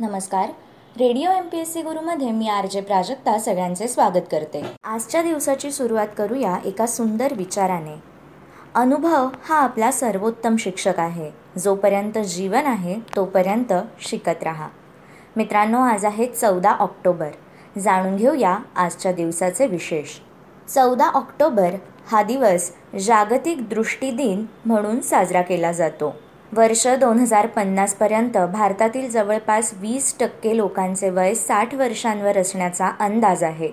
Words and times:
नमस्कार. 0.00 0.48
Radio 0.98 1.30
M 1.30 1.48
P 1.48 1.58
S 1.58 1.72
C 1.72 1.82
गुरुमध्ये 1.82 2.30
मी 2.30 2.48
R 2.48 2.66
J 2.66 2.80
Prajakta 2.80 3.38
सगळ्यांचे 3.38 3.88
स्वागत 3.88 4.26
करते. 4.30 4.62
आजच्या 4.84 5.22
दिवसाची 5.22 5.70
सुरुवात 5.70 6.06
करूया 6.18 6.56
एका 6.64 6.86
सुंदर 6.86 7.32
विचाराने. 7.34 7.94
अनुभव 8.74 9.28
हा 9.44 9.56
आपला 9.56 9.90
सर्वोत्तम 9.90 10.56
शिक्षक 10.56 11.00
आहे. 11.00 11.30
जोपर्यंत 11.58 12.18
जीवन 12.18 12.66
आहे 12.66 12.96
तोपर्यंत 13.16 13.72
शिकत 14.00 14.42
राहा. 14.42 14.68
मित्रांनो 15.36 15.80
आज 15.80 16.04
आहे 16.04 16.26
चौदा 16.26 16.70
ऑक्टोबर. 16.70 17.30
जाणून 17.78 18.16
घेऊया 18.16 18.58
आजच्या 18.76 19.12
दिवसाचे 19.12 19.66
विशेष. 19.66 20.18
चौदा 20.74 21.06
ऑक्टोबर 21.06 21.70
हा 22.06 22.22
दिवस 22.22 22.70
जागतिक 23.06 23.68
दृष्टी 23.68 24.10
दिन 24.10 24.46
म्हणून 24.64 25.00
साजरा 25.00 25.42
केला 25.42 25.72
जातो. 25.72 26.14
वर्ष 26.56 26.86
दोन 27.00 27.18
हजार 27.18 27.46
पन्नासपर्यंत 27.46 28.36
भारतातील 28.52 29.08
जवळपास 29.10 29.72
वीस 29.80 30.14
टक्के 30.20 30.56
लोकांचे 30.56 31.08
वय 31.10 31.34
साठ 31.34 31.74
वर्षांवर 31.74 32.38
असण्याचा 32.38 32.90
अंदाज 33.00 33.42
आहे. 33.44 33.68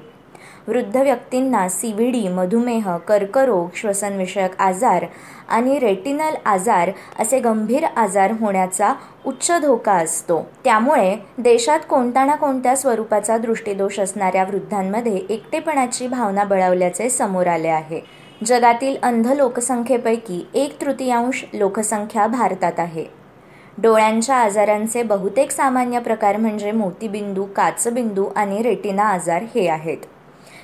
वृद्ध 0.68 0.96
व्यक्तींना 0.98 1.68
सी 1.70 1.92
व्ही 1.94 2.10
डी 2.12 2.28
मधुमेह 2.28 2.96
कर्करोग 2.98 3.70
श्वसनविषयक 3.76 4.60
आजार 4.60 5.06
आणि 5.50 5.78
रेटिनल 5.80 6.36
आजार 6.46 6.92
असे 7.20 7.40
गंभीर 7.40 7.84
आजार 7.96 8.32
होण्याचा 8.40 8.94
उच्च 9.26 9.52
धोका 9.62 9.94
असतो. 9.94 10.42
त्यामुळे 10.64 11.16
देशात 11.38 11.80
कोणता 11.90 12.26
ना 12.26 12.36
कोणत्या 12.36 12.76
स्वरूपाचा 12.76 13.38
दृष्टीदोष 13.38 14.00
असणाऱ्या 14.00 14.44
वृद्धांमध्ये 14.44 15.16
एकटेपणाची 15.30 16.08
भावना 16.08 16.44
बळावल्याचे 16.44 17.10
समोर 17.10 17.48
आले 17.48 17.68
आहे. 17.68 18.02
जगातील 18.46 18.98
अंध 19.04 19.28
लोकसंख्येपैकी 19.28 20.46
एक 20.54 20.82
तृतीयांश 20.82 21.44
लोकसंख्या 21.54 22.28
भारतात 22.28 22.80
आहे. 22.80 23.06
डोळ्यांच्या 23.78 24.36
आजारांचे 24.36 25.04
बहुतेक 25.04 25.52
सामान्य 25.52 26.00
प्रकार 26.00 26.38
म्हणजे 26.38 26.72
मोतीबिंदू 26.72 27.44
काचबिंदू 27.46 28.26
आणि 28.36 28.62
रेटिना 28.62 29.04
आजार 29.04 29.44
हे 29.56 29.68
आहेत. 29.68 29.98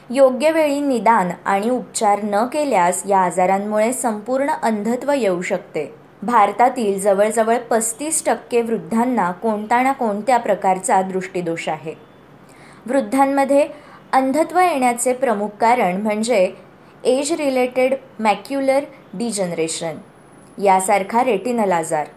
योग्य 0.10 0.52
वेळी 0.52 0.80
निदान 0.80 1.30
आणि 1.46 1.70
उपचार 1.70 2.20
न 2.24 2.46
केल्यास 2.46 3.04
या 3.06 3.20
आजारांमुळे 3.20 3.94
संपूर्ण 3.94 4.50
अंधत्व 4.64 5.12
येऊ 5.12 5.42
शकते. 5.42 5.94
भारतातील 6.24 7.00
जवळजवळ 7.00 7.58
पस्तीस 7.58 8.26
टक्के 8.26 8.62
वृद्धांना 8.62 9.32
कोणता 9.32 9.82
ना 9.82 9.92
कोणत्या 9.92 10.38
प्रकारचा 10.38 11.02
दृष्टीदोष 11.02 11.70
आहे. 11.70 11.94
वृद्धांमध्ये 12.86 13.68
अंधत्व 14.14 14.60
येण्याचे 14.60 15.14
प्रमुख 15.14 15.50
कारण 15.60 16.02
म्हणजे 16.02 16.52
एज 17.04 17.32
रिलेटेड 17.32 17.94
मॅक्युलर 18.20 18.84
डिजनरेशन. 19.14 19.98
यासारखा 20.58 21.24
रेटिनल 21.24 21.72
आजार. 21.72 22.08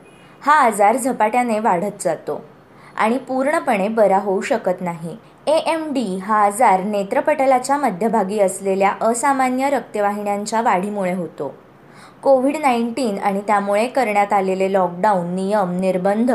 हा 0.43 0.55
आजार 0.55 0.97
झपाट्याने 0.97 1.59
वाढत 1.59 2.03
जातो 2.03 2.41
आणि 2.97 3.19
पूर्णपणे 3.19 3.89
बरा 3.89 4.19
होऊ 4.19 4.41
शकत 4.41 4.81
नाही. 4.81 5.17
ए 5.47 5.57
एम 5.67 5.93
डी 5.93 6.17
हा 6.17 6.37
आजार 6.37 6.83
नेत्रपटलाच्या 6.85 7.77
मध्यभागी 7.77 8.39
असलेल्या 8.41 8.93
असामान्य 9.01 9.71
रक्तवाहिन्यांच्या 9.71 10.61
वाढीमुळे 10.61 11.13
होतो. 11.13 11.55
कोविड 12.23 12.57
नाईन्टीन 12.57 13.19
आणि 13.19 13.41
त्यामुळे 13.41 13.87
करण्यात 13.87 14.33
आलेले 14.33 14.73
लॉकडाऊन 14.73 15.35
नियम 15.35 15.71
निर्बंध 15.71 16.31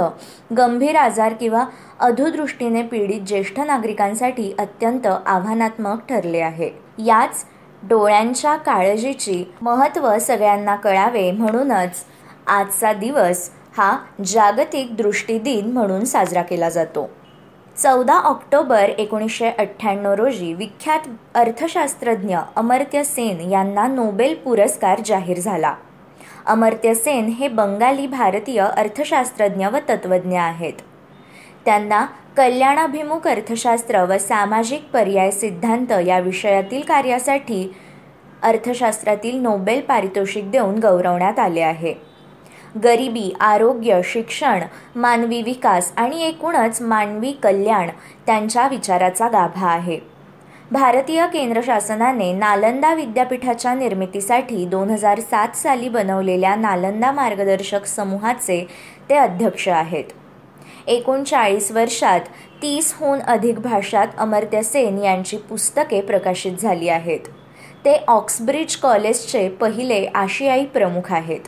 गंभीर 0.58 0.95
आजार 0.95 1.34
किंवा 1.34 1.66
अधुदृष्टीने 2.00 2.81
पीडित 2.81 3.22
ज्येष्ठ 3.22 3.59
नागरिकांसाठी 3.59 4.52
अत्यंत 4.59 5.08
आव्हानात्मक 5.08 6.08
ठरले 6.09 6.40
आहे. 6.40 6.70
याच 7.06 7.45
डोळ्यांच्या 7.83 8.56
काळजीची 8.56 9.44
महत्त्व 9.61 10.17
सगळ्यांना 10.17 10.75
कळावे 10.75 11.31
म्हणूनच 11.31 12.03
आजचा 12.47 12.94
दिवस 12.94 13.50
हा 13.78 13.97
जागतिक 14.25 14.95
दृष्टी 14.95 15.39
दिन 15.39 15.72
म्हणून 15.72 16.03
साजरा 16.03 16.42
केला 16.42 16.69
जातो. 16.69 17.09
चौदा 17.78 18.14
ऑक्टोबर 18.14 18.89
एकोणीसशे 18.97 19.50
अठ्ठ्याण्णव 19.50 20.14
रोजी 20.14 20.53
विख्यात 20.53 21.00
अर्थशास्त्रज्ञ 21.34 22.38
अमर्त्य 22.56 23.03
सेन 23.03 23.52
यांना 23.52 23.88
नोबेल 23.88 24.36
पुरस्कार 24.36 25.02
जाहीर 25.06 25.40
झाला. 25.40 25.75
अमर्त्य 26.46 26.94
सेन 26.94 27.25
हे 27.25 27.47
बंगाली 27.47 28.07
भारतीय 28.07 28.59
अर्थशास्त्रज्ञ 28.62 29.68
व 29.68 29.78
तत्त्वज्ञ 29.90 30.40
आहेत. 30.40 30.73
त्यांना 31.67 32.05
कल्याणाभिमुख 32.38 33.28
अर्थशास्त्र 33.28 34.03
व 34.03 34.17
सामाजिक 34.17 34.83
पर्याय 34.83 35.31
सिद्धांत 35.31 35.91
या 36.05 36.19
विषयातील 36.19 36.81
कार्यासाठी 36.81 37.72
अर्थशास्त्रातील 38.44 39.39
नोबेल 39.41 39.81
पारितोषिक 39.81 40.51
देऊन 40.51 40.78
गौरवण्यात 40.79 41.39
आले 41.39 41.61
आहे. 41.61 41.94
गरिबी 42.83 43.31
आरोग्य 43.39 44.00
शिक्षण 44.03 44.63
मानवी 44.95 45.41
विकास 45.41 45.91
आणि 45.97 46.22
एकूणच 46.22 46.81
मानवी 46.81 47.31
कल्याण 47.31 47.89
त्यांच्या 48.25 48.67
विचाराचा 48.67 49.28
गाभा 49.28 49.67
आहे. 49.67 49.99
भारतीय 50.72 51.25
केंद्र 51.28 51.61
शासनाने 51.66 52.31
नालंदा 52.34 52.94
विद्यापीठाच्या 52.94 53.73
निर्मितीसाठी 53.73 54.66
दोन 54.66 54.89
हजार 54.89 55.19
सात 55.19 55.57
साली 55.57 55.89
बनवलेल्या 55.89 56.55
नालंदा 56.55 57.11
मार्गदर्शक 57.11 57.85
समूहाचे 57.85 58.66
ते 59.09 59.16
अध्यक्ष 59.16 59.67
आहेत. 59.69 60.03
एकोणचाळीस 60.88 61.72
वर्षात 61.72 62.22
तीसहून 62.62 63.20
अधिक 63.20 63.59
भाषात 63.59 64.08
अमर्त्य 64.18 64.62
सेन 64.62 64.98
यांची 64.98 65.38
पुस्तके 65.38 66.02
प्रकाशित 66.02 66.52
झाली 66.52 66.90
आहेत. 66.90 67.20
ते 67.86 67.96
ऑक्सब्रिज 68.08 68.75
कॉलेजचे 68.75 69.50
पहिले 69.50 70.06
आशियाई 70.06 70.66
प्रमुख 70.66 71.12
आहेत. 71.14 71.40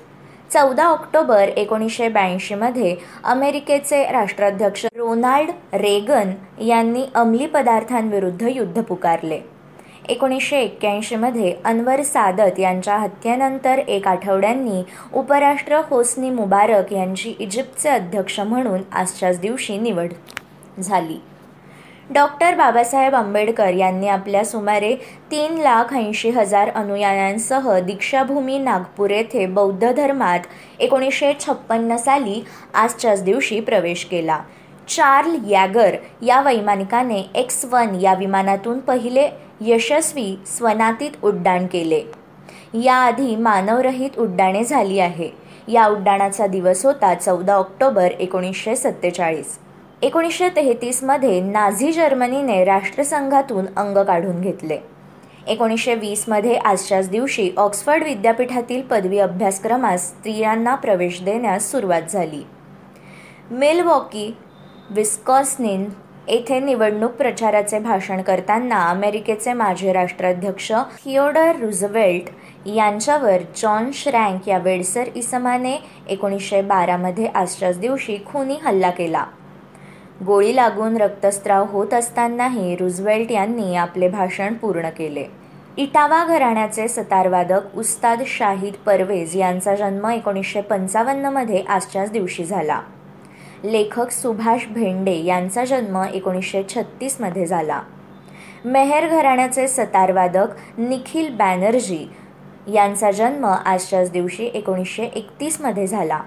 चौदा 0.54 0.84
ऑक्टोबर 0.84 1.50
एकोणीसशे 1.58 2.08
ब्याऐंशीमध्ये 2.10 2.96
अमेरिकेचे 3.24 4.04
राष्ट्राध्यक्ष 4.12 4.86
रोनाल्ड 4.96 5.50
रेगन 5.74 6.32
यांनी 6.64 7.04
अंमली 7.16 7.46
पदार्थांविरुद्ध 7.46 8.48
युद्ध 8.50 8.82
पुकारले. 8.82 9.40
एकोणीसशे 10.10 10.58
एक्क्याऐंशीमध्ये 10.58 11.54
अनवर 11.66 12.02
सादत 12.02 12.60
यांच्या 12.60 12.96
हत्येनंतर 12.98 13.80
एक 13.88 14.08
आठवड्यांनी 14.08 14.82
उपराष्ट्र 15.14 15.82
होस्नी 15.90 16.30
मुबारक 16.30 16.94
यांची 16.94 17.34
इजिप्तचे 17.40 17.90
अध्यक्ष 17.90 18.40
म्हणून 18.40 18.82
आजच्याच 18.92 19.40
दिवशी 19.40 19.78
निवड 19.78 20.14
झाली. 20.80 21.18
डॉक्टर 22.14 22.56
बाबासाहेब 22.56 23.16
आंबेडकर 23.16 23.74
यांनी 23.74 24.08
आपल्या 24.08 24.44
सुमारे 24.46 24.94
तीन 25.32 25.58
लाख 25.58 25.94
ऐंशी 25.94 26.30
हजार 26.30 26.70
अनुयायांसह 26.70 27.70
दीक्षाभूमी 27.80 28.58
नागपूर 28.58 29.10
येथे 29.10 29.46
बौद्ध 29.46 29.92
धर्मात 29.92 30.48
एकोणीसशे 30.80 31.34
छप्पन्न 31.40 31.98
साली 31.98 32.42
आजच्याच 32.74 33.24
दिवशी 33.24 33.60
प्रवेश 33.60 34.06
केला. 34.06 34.40
चार्ल 34.88 35.36
यॅगर 35.48 35.96
या 36.22 36.42
वैमानिकाने 36.42 37.22
एक्स 37.36 37.64
वन 37.66 37.96
या 38.02 38.14
विमानातून 38.14 38.80
पहिले 38.80 39.28
यशस्वी 39.62 40.40
स्वनातीत 40.46 41.12
उड्डाण 41.24 41.68
केले. 41.68 42.02
याआधी 42.84 43.36
मानवरहित 43.36 44.20
उड्डाणे 44.20 44.64
झाली 44.64 45.00
आहे. 45.00 45.30
या 45.68 45.88
उड्डाणाचा 45.88 46.48
दिवस 46.48 46.86
होता 46.86 47.14
चौदा 47.14 47.54
ऑक्टोबर 47.54 48.12
एकोणीसशे 48.20 48.76
सत्तेचाळीस. 48.76 49.60
एकोणीसशे 50.02 50.50
तेहतीसमध्ये 50.50 51.42
नाझी 51.42 51.92
जर्मनीने 51.92 52.64
राष्ट्रसंघातून 52.64 53.66
अंग 53.78 53.98
काढून 53.98 54.42
घेतले. 54.42 54.78
एकोणीसशे 55.48 55.96
वीसमध्ये 55.96 56.56
आजच्याच 56.56 57.10
दिवशी 57.10 57.52
ऑक्सफर्ड 57.58 58.04
विद्यापीठातील 58.04 58.82
पदवी 58.82 59.20
अभ्यासक्रमास 59.20 60.08
स्त्रियांना 60.08 60.76
प्रवेश 60.76 61.22
देण्यास 61.22 61.72
सुरुवात 61.72 62.02
झाली. 62.10 62.44
मेलवॉकी 63.52 64.38
विस्कॉसनिन 64.90 65.90
येथे 66.30 66.60
निवडणूक 66.60 67.12
प्रचाराचे 67.12 67.78
भाषण 67.80 68.22
करताना 68.22 68.80
अमेरिकेचे 68.90 69.54
माजी 69.54 69.94
राष्ट्राध्यक्ष 69.94 70.72
थिओडर 71.06 71.56
रुझवेल्ट 71.56 72.30
यांच्यावर 72.68 73.42
जॉन 73.56 73.90
श्रँक 73.94 74.48
या 74.50 74.58
वेडसर 74.58 75.10
इसमाने 75.16 75.76
एकोणीसशे 76.10 76.62
बारामध्ये 76.62 77.28
आजच्याच 77.28 77.80
दिवशी 77.80 78.18
खुनी 78.26 78.58
हल्ला 78.64 78.90
केला. 78.90 79.24
गोळी 80.26 80.56
लागून 80.56 80.98
रक्तस्राव 80.98 81.66
होत 81.66 81.94
असतानाही 81.94 82.76
रुझवेल्ट 82.76 83.32
यांनी 83.32 83.76
आपले 83.76 84.08
भाषण 84.08 84.54
पूर्ण 84.54 84.90
केले. 84.90 85.26
इटावा 85.78 86.24
घराण्याचे 86.26 86.88
सतारवादक 86.88 87.76
उस्ताद 87.76 88.24
शाहिद 88.28 88.74
परवेज 88.86 89.36
यांचा 89.38 89.76
जन्म 89.76 90.08
एकोणीसशे 90.10 90.62
पंचावन्नमध्ये 90.62 91.64
आजच्याच 91.70 92.12
दिवशी 92.12 92.46
झाला. 92.46 92.82
लेखक 93.64 94.12
सुभाष 94.12 94.66
भेंडे 94.68 95.16
यांचा 95.24 95.66
जन्म 95.66 96.04
एकोणीसशे 96.14 96.64
छत्तीसमध्ये 96.70 97.46
झाला. 97.46 97.82
मेहर 98.66 99.08
घराण्याचे 99.08 99.68
सतारवादक 99.68 100.48
निखिल 100.78 101.36
बॅनर्जी 101.36 102.06
यांचा 102.74 103.12
जन्म 103.12 103.46
आजच्याच 103.46 104.12
दिवशी 104.12 104.46
एकोणीसशे 104.46 105.04
एकतीसमध्ये 105.04 105.88
झाला. 105.88 106.20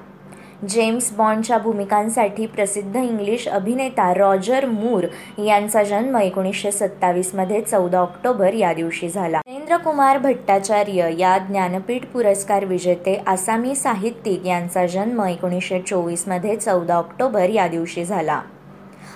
जेम्स 0.69 1.11
बॉन्डच्या 1.13 1.57
भूमिकांसाठी 1.59 2.45
प्रसिद्ध 2.47 2.97
इंग्लिश 2.97 3.47
अभिनेता 3.49 4.13
रॉजर 4.15 4.67
मूर 4.67 5.05
यांचा 5.45 5.83
जन्म 5.83 6.17
एकोणीसशे 6.17 6.71
सत्तावीसमध्ये 6.73 7.61
चौदा 7.61 7.99
ऑक्टोबर 7.99 8.55
या 8.55 8.73
दिवशी 8.73 9.09
झाला. 9.09 9.41
नरेंद्र 9.47 9.77
कुमार 9.77 10.19
भट्टाचार्य 10.19 11.11
या 11.19 11.37
ज्ञानपीठ 11.39 12.07
पुरस्कार 12.07 12.65
विजेते 12.65 13.15
आसामी 13.27 13.75
साहित्यिक 13.75 14.47
यांचा 14.47 14.87
जन्म 14.87 15.25
एकोणीसशे 15.25 15.81
चोवीसमध्ये 15.81 16.57
चौदा 16.57 16.95
ऑक्टोबर 16.95 17.49
या 17.49 17.69
दिवशी 17.69 18.05
झाला. 18.05 18.41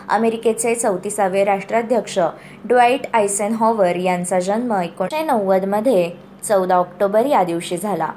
अमेरिकेचे 0.09 0.75
चौतीसावे 0.75 1.45
राष्ट्राध्यक्ष 1.45 2.19
ड्वाईट 2.65 3.07
आयसेनहॉवर 3.13 3.97
यांचा 3.97 4.41
जन्म 4.41 4.73
एकोणीसशे 4.73 5.23
नव्वदमध्ये 5.23 6.11
चौदा 6.45 6.77
ऑक्टोबर 6.77 7.27
या 7.27 7.43
दिवशी 7.45 7.77
झाला. 7.77 8.11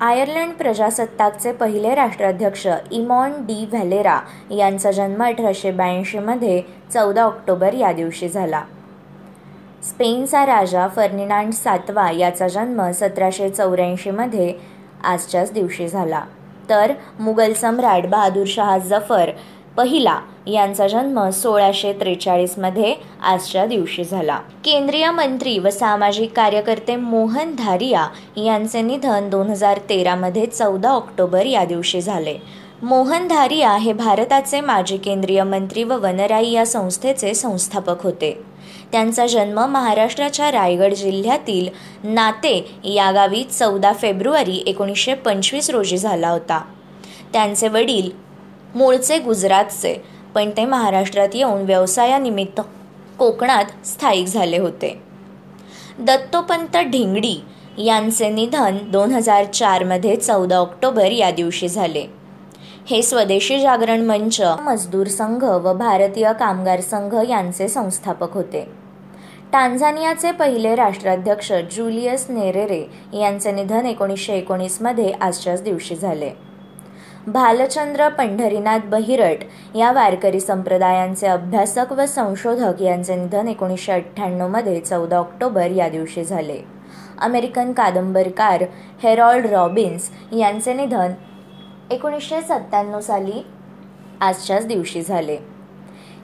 आयर्लंड 0.00 0.52
प्रजासत्ताकचे 0.52 1.52
पहिले 1.52 1.94
राष्ट्राध्यक्ष 1.94 2.66
इमॉन 2.90 3.32
डी 3.40 3.64
व्हॅलेरा 3.72 4.20
यांचा 4.50 4.90
जन्म 4.90 5.22
अठराशे 5.24 5.70
ब्याऐंशीमध्ये 5.70 6.62
चौदा 6.94 7.22
ऑक्टोबर 7.22 7.74
या 7.74 7.92
दिवशी 7.92 8.28
झाला. 8.28 8.62
स्पेनचा 9.82 10.46
राजा 10.46 10.88
फर्निनांड 10.88 11.52
सातवा 11.52 12.10
याचा 12.10 12.48
जन्म 12.48 12.90
सतराशे 12.90 13.48
चौऱ्याऐंशीमध्ये 13.50 14.54
आजच्याच 15.04 15.52
दिवशी 15.52 15.88
झाला. 15.88 16.22
तर 16.68 16.92
मुघल 17.20 17.52
सम्राट 17.52 18.06
बहादूर 18.06 18.46
शहा 18.46 18.78
जफर 18.78 19.30
पहिला 19.76 20.20
यांचा 20.46 20.88
जन्म 20.88 21.28
सोळाशे 21.30 21.92
त्रेचाळीसमध्ये 21.92 22.94
आजच्या 23.22 23.66
दिवशी 23.66 24.04
झाला. 24.04 24.36
केंद्रीय 24.64 25.10
मंत्री 25.10 25.58
व 25.58 25.70
सामाजिक 25.70 26.32
कार्यकर्ते 26.32 26.96
मोहन 26.96 27.54
धारिया 27.58 28.06
यांचे 28.36 28.82
निधन 28.82 29.30
दोन 29.30 29.50
हजार 29.50 29.78
तेरामध्ये 29.88 30.46
चौदा 30.46 30.90
ऑक्टोबर 30.90 31.46
या 31.46 31.64
दिवशी 31.64 32.00
झाले. 32.00 32.36
मोहन 32.82 33.28
धारिया 33.28 33.72
हे 33.72 33.92
भारताचे 33.92 34.60
माजी 34.60 34.96
केंद्रीय 34.96 35.42
मंत्री 35.42 35.84
व 35.84 35.98
वनराई 36.02 36.50
या 36.50 36.66
संस्थेचे 36.66 37.34
संस्थापक 37.34 38.02
होते. 38.02 38.42
त्यांचा 38.92 39.26
जन्म 39.26 39.66
महाराष्ट्राच्या 39.66 40.52
रायगड 40.52 40.94
जिल्ह्यातील 40.94 41.68
नाते 42.04 42.80
या 42.84 43.10
गावी 43.10 43.44
चौदा 43.44 43.92
फेब्रुवारी 43.92 44.62
एकोणीसशे 44.66 45.14
पंचवीस 45.14 45.70
रोजी 45.70 45.98
झाला 45.98 46.28
होता. 46.28 46.64
त्यांचे 47.32 47.68
वडील 47.68 48.25
मूळचे 48.76 49.18
गुजरातचे 49.18 49.94
पण 50.34 50.50
ते 50.56 50.64
महाराष्ट्रात 50.64 51.34
येऊन 51.34 51.62
व्यवसायानिमित्त 51.62 52.60
कोकणात 53.18 53.86
स्थायिक 53.86 54.26
झाले 54.26 54.58
होते. 54.58 54.98
दत्तोपंत 55.98 56.76
ढिंगडी 56.76 57.36
यांचे 57.78 58.28
निधन 58.28 58.78
दोन 58.90 59.10
हजार 59.10 59.44
चारमध्ये 59.44 60.16
चौदा 60.16 60.56
ऑक्टोबर 60.56 61.12
या 61.12 61.30
दिवशी 61.30 61.68
झाले. 61.68 62.04
हे 62.86 63.02
स्वदेशी 63.02 63.58
जागरण 63.60 64.04
मंच 64.06 64.40
मजदूर 64.60 65.06
संघ 65.06 65.44
व 65.44 65.72
भारतीय 65.72 66.32
कामगार 66.32 66.80
संघ 66.80 67.14
यांचे 67.28 67.68
संस्थापक 67.68 68.34
होते. 68.34 68.64
टांझानियाचे 69.52 70.32
पहिले 70.32 70.74
राष्ट्राध्यक्ष 70.74 71.52
जुलियस 71.52 72.26
नेरेरे 72.30 72.84
यांचे 73.20 73.52
निधन 73.52 73.86
एकोणीसशे 73.86 74.32
एकोणीसमध्ये 74.32 75.12
आजच्याच 75.12 75.62
दिवशी 75.62 75.96
झाले. 75.96 76.30
भालचंद्र 77.26 78.08
पंढरीनाथ 78.08 78.80
बहिरट 78.80 79.38
या 79.76 79.90
वारकरी 79.92 80.40
संप्रदायांचे 80.40 81.26
अभ्यासक 81.26 81.92
व 81.92 82.04
संशोधक 82.06 82.82
यांचे 82.82 83.16
निधन 83.16 83.48
एकोणीसशे 83.48 83.92
अठ्ठ्याण्णवमध्ये 83.92 84.80
चौदा 84.80 85.18
ऑक्टोबर 85.18 85.70
या 85.70 85.88
दिवशी 85.88 86.24
झाले. 86.24 86.58
अमेरिकन 87.18 87.72
कादंबरकार 87.72 88.64
हेरॉल्ड 89.02 89.46
रॉबिन्स 89.46 90.10
यांचे 90.32 90.74
निधन 90.74 91.12
एकोणीसशे 91.90 92.40
सत्त्याण्णव 92.40 93.00
साली 93.00 93.46
आजच्याच 94.20 94.66
दिवशी 94.66 95.02
झाले. 95.02 95.38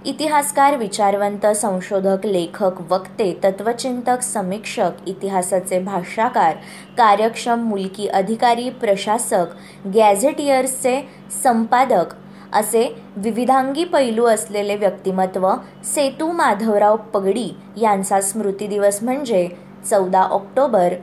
इतिहासकार 0.07 0.77
विचारवंत 0.77 1.47
संशोधक 1.47 2.25
लेखक 2.25 2.81
वक्ते 2.91 3.33
तत्वचिंतक 3.45 4.23
समीक्षक 4.23 5.09
इतिहासाचे 5.09 5.79
भाष्याकार 5.79 6.55
कार्यक्षम 6.99 7.61
मुलकी 7.61 8.07
अधिकारी 8.07 8.71
प्रशासक 8.71 9.55
गॅझेटियर्सचे 9.95 11.01
संपादक 11.43 12.15
असे 12.53 12.97
विविधांगी 13.17 13.85
पैलू 13.85 14.25
असलेले 14.25 14.77
व्यक्तिमत्व 14.77 15.49
सेतू 15.85 16.31
माधवराव 16.33 16.97
पगडी 16.97 17.49
यांचा 17.77 18.21
स्मृती 18.21 18.67
दिवस 18.67 19.03
म्हणजे 19.03 19.49
चौदा 19.91 20.23
ऑक्टोबर 20.23 20.95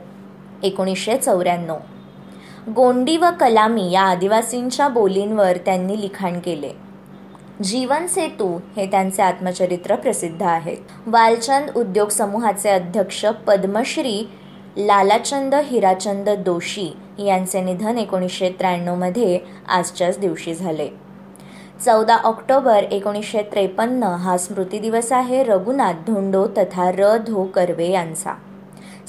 एकोणीसशे 0.62 1.16
चौऱ्याण्णव. 1.16 1.76
गोंडी 2.76 3.16
व 3.16 3.24
कलामी 3.40 3.90
या 3.90 4.02
आदिवासींच्या 4.02 4.88
बोलींवर 4.88 5.56
त्यांनी 5.56 6.00
लिखाण 6.00 6.38
केले. 6.38 6.89
जीवन 7.62 8.06
सेतू 8.06 8.46
हे 8.76 8.84
त्यांचे 8.86 9.22
आत्मचरित्र 9.22 9.94
प्रसिद्ध 9.94 10.42
आहेत 10.42 11.08
वालचंद 11.08 11.70
उद्योग 11.76 12.08
समूहाचे 12.08 12.70
अध्यक्ष 12.70 13.24
पद्मश्री 13.46 14.22
लालाचंद 14.76 15.54
हिराचंद 15.54 16.28
दोशी 16.44 16.88
यांचे 17.18 17.60
निधन 17.60 17.98
एकोणीसशे 17.98 18.50
त्र्याण्णवमध्ये 18.50 19.38
आजच्याच 19.68 20.18
दिवशी 20.18 20.54
झाले. 20.54 20.88
चौदा 21.84 22.16
ऑक्टोबर 22.24 22.84
एकोणीसशे 22.90 23.42
त्रेपन्न 23.42 24.02
हा 24.02 24.36
स्मृती 24.38 24.78
दिवस 24.78 25.12
आहे 25.12 25.42
रघुनाथ 25.42 26.02
धोंडो 26.06 26.46
तथा 26.58 26.90
र. 26.90 27.16
धो. 27.16 27.44
कर्वे 27.44 27.90
यांचा. 27.90 28.34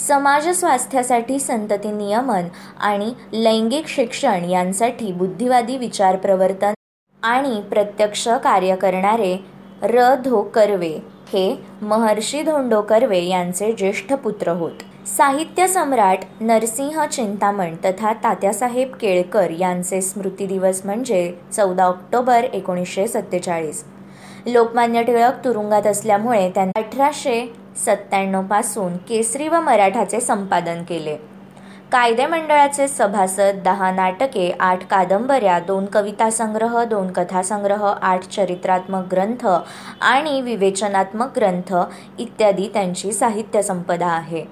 समाज 0.07 0.49
स्वास्थ्यासाठी 0.49 1.39
संतती 1.39 1.91
नियमन 1.91 2.47
आणि 2.79 3.13
लैंगिक 3.33 3.87
शिक्षण 3.87 4.49
यांसाठी 4.49 5.11
बुद्धिवादी 5.11 5.77
विचार 5.77 6.15
प्रवर्तन 6.15 6.73
आणि 7.23 7.61
प्रत्यक्ष 7.61 8.27
कार्य 8.43 8.75
करणारे 8.75 9.37
र 9.83 10.15
धो 10.15 10.41
कर्वे 10.41 10.97
हे 11.33 11.55
महर्षी 11.81 12.41
धोंडो 12.43 12.81
कर्वे 12.81 13.23
यांचे 13.23 13.71
ज्येष्ठ 13.71 14.13
पुत्र 14.13 14.51
होत. 14.51 15.07
साहित्य 15.07 15.67
सम्राट 15.67 16.19
नरसिंह 16.41 17.05
चिंतामण 17.05 17.75
तथा 17.75 18.13
तात्यासाहेब 18.13 18.95
केळकर 18.95 19.49
यांचे 19.49 20.01
स्मृती 20.01 20.45
दिवस 20.45 20.81
म्हणजे 20.85 21.33
चौदा 21.53 21.83
ऑक्टोबर 21.83 22.43
एकोणीसशे 22.43 23.07
सत्तेचाळीस. 23.07 23.83
लोकमान्य 24.45 25.03
टिळक 25.03 25.43
तुरुंगात 25.45 25.87
असल्यामुळे 25.87 26.49
त्यांनी 26.49 26.79
अठराशे 26.79 27.53
सत्त्याण्णवपासून 27.85 28.97
केसरी 28.97 29.47
व 29.47 29.59
मराठाचे 29.61 30.19
संपादन 30.19 30.83
केले. 30.83 31.17
कायदे 31.91 32.25
मंडळाचे 32.25 32.87
सभासद 32.87 33.57
दहा 33.65 33.89
नाटके 33.91 34.49
आठ 34.59 34.83
कादंबऱ्या 34.87 35.57
दोन 35.59 35.85
कविता 35.85 36.29
संग्रह 36.29 36.83
दोन 36.83 37.11
कथासंग्रह 37.11 37.85
आठ 38.01 38.27
चरित्रात्मक 38.27 39.07
ग्रंथ 39.11 39.45
आणि 40.01 40.41
विवेचनात्मक 40.41 41.35
ग्रंथ 41.35 41.73
इत्यादी 42.19 42.67
त्यांची 42.67 43.11
साहित्य 43.11 43.61
संपदा 43.61 44.07
आहे. 44.07 44.43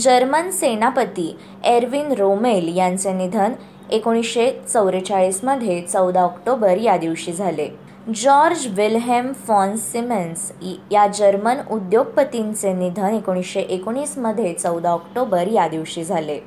जर्मन 0.00 0.50
सेनापती 0.50 1.36
एरविन 1.64 2.12
रोमेल 2.12 2.76
यांचे 2.76 3.12
निधन 3.12 3.52
एकोणीसशे 3.90 4.50
चौवेचाळीसमध्ये 4.72 5.80
चौदा 5.80 6.22
ऑक्टोबर 6.22 6.76
या 6.76 6.96
दिवशी 6.96 7.32
झाले. 7.32 7.68
जॉर्ज 8.06 8.66
विल्हेम 8.74 9.32
फॉन 9.46 9.76
सिमेन्स 9.76 10.50
या 10.92 11.06
जर्मन 11.06 11.60
उद्योगपतींचे 11.70 12.72
निधन 12.72 13.14
एकोणीसशे 13.14 13.60
एकोणीसमध्ये 13.60 14.52
चौदा 14.52 14.90
ऑक्टोबर 14.90 15.48
या 15.52 15.66
दिवशी 15.68 16.04
झाले. 16.04 16.38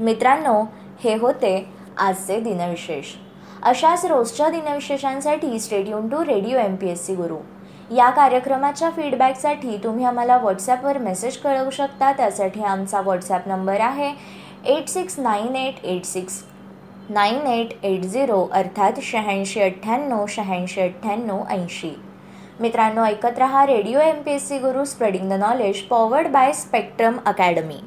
मित्रांनो 0.00 0.62
हे 1.00 1.14
होते 1.14 1.54
आजचे 1.98 2.38
दिनविशेष. 2.40 3.12
अशाच 3.62 4.04
रोजच्या 4.06 4.48
दिनविशेषांसाठी 4.48 5.58
stay tuned 5.60 6.08
to 6.08 6.24
radio 6.24 6.58
M 6.58 6.76
P 6.76 6.88
S 6.90 7.06
C 7.06 7.14
Guru. 7.14 7.36
या 7.90 8.08
कार्यक्रमाच्या 8.10 8.90
फीडबॅकसाठी 8.90 9.76
तुम्ही 9.84 10.04
आम्हाला 10.04 10.36
व्हॉट्सॲपवर 10.36 10.98
मेसेज 10.98 11.36
कळवू 11.36 11.70
शकता 11.70 12.12
त्यासाठी 12.12 12.62
आमचा 12.62 13.00
व्हॉट्सॲप 13.00 13.48
नंबर 13.48 13.80
आहे 13.80 14.12
eight 14.74 14.88
six 14.88 15.18
nine 15.18 15.56
eight 15.56 15.84
eight 15.84 16.04
six 16.04 16.42
nine 17.10 17.46
eight 17.46 17.72
eight 17.84 18.02
zero 18.02 18.46
अर्थात 18.52 19.00
शहाऐंशी 19.02 19.60
अठ्ठ्याण्णव 19.60 20.24
शहाऐंशी 20.28 20.80
अठ्ठ्याण्णव 20.80 21.42
ऐंशी. 21.50 21.90
मित्रांनो 22.60 23.04
ऐकत 23.04 23.38
रहा 23.38 23.66
radio 23.66 23.98
M 23.98 24.22
P 24.22 24.30
S 24.30 24.48
C 24.48 24.58
Guru 24.58 24.84
spreading 24.84 25.30
the 25.30 25.32
knowledge 25.32 25.82
powered 25.82 26.28
by 26.28 26.52
Spectrum 26.52 27.16
Academy 27.26 27.80